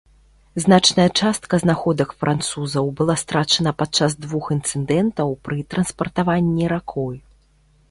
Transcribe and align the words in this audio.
Значная 0.63 1.03
частка 1.19 1.59
знаходак 1.63 2.15
французаў 2.23 2.89
была 3.03 3.15
страчана 3.23 3.75
падчас 3.83 4.17
двух 4.27 4.51
інцыдэнтаў 4.57 5.39
пры 5.47 5.57
транспартаванні 5.77 6.65
ракой. 6.77 7.15